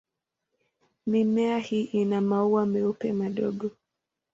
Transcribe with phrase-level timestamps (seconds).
[1.05, 3.71] Mimea hii ina maua meupe madogo.